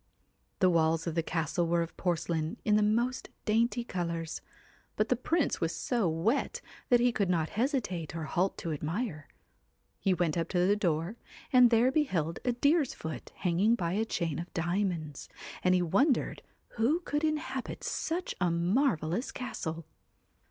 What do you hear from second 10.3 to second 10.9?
up to the